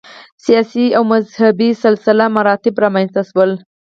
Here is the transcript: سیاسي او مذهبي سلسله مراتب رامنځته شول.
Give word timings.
سیاسي 0.45 0.85
او 0.97 1.03
مذهبي 1.13 1.69
سلسله 1.83 2.23
مراتب 2.35 2.73
رامنځته 2.83 3.21
شول. 3.29 3.51